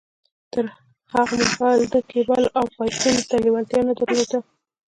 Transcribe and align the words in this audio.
تر 0.53 0.65
هغه 1.13 1.35
مهاله 1.43 1.85
ده 1.93 1.99
کېبلو 2.09 2.47
او 2.57 2.65
پایپونو 2.75 3.21
ته 3.29 3.35
لېوالتیا 3.43 3.81
نه 3.87 3.93
در 3.99 4.09
لوده 4.17 4.39